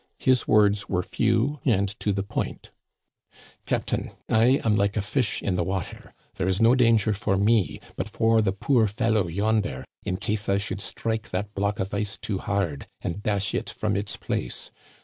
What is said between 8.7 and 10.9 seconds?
fellow yonder, in case I should